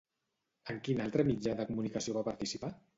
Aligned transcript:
En 0.75 0.79
quin 0.89 1.03
altre 1.05 1.27
mitjà 1.29 1.57
de 1.63 1.69
comunicació 1.71 2.21
va 2.21 2.29
participar? 2.35 2.77